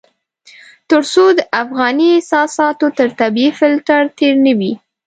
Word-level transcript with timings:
تر 0.89 1.01
څو 1.13 1.25
د 1.37 1.39
افغاني 1.61 2.07
اساساتو 2.21 2.85
تر 2.97 3.09
طبيعي 3.19 3.51
فلټر 3.59 4.01
تېر 4.17 4.35
نه 4.45 4.53
وي. 4.59 4.73